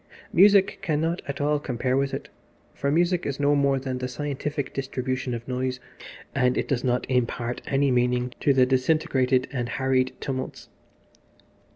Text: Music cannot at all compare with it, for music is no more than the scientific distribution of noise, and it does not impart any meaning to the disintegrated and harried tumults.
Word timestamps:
Music 0.33 0.79
cannot 0.81 1.21
at 1.27 1.39
all 1.39 1.59
compare 1.59 1.95
with 1.95 2.11
it, 2.11 2.27
for 2.73 2.89
music 2.89 3.23
is 3.23 3.39
no 3.39 3.53
more 3.53 3.77
than 3.77 3.99
the 3.99 4.07
scientific 4.07 4.73
distribution 4.73 5.35
of 5.35 5.47
noise, 5.47 5.79
and 6.33 6.57
it 6.57 6.67
does 6.67 6.83
not 6.83 7.05
impart 7.07 7.61
any 7.67 7.91
meaning 7.91 8.33
to 8.39 8.51
the 8.51 8.65
disintegrated 8.65 9.47
and 9.51 9.69
harried 9.77 10.13
tumults. 10.19 10.69